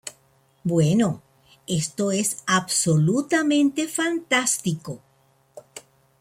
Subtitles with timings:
[0.63, 1.21] Bueno,
[1.67, 4.99] esto es absolutamente fantástico.